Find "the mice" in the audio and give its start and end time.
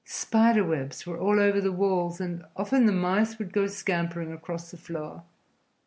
2.87-3.37